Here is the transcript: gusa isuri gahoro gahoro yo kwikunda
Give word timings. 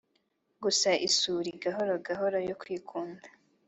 gusa 0.63 0.89
isuri 1.07 1.49
gahoro 1.63 1.93
gahoro 2.07 2.37
yo 2.49 2.55
kwikunda 2.61 3.27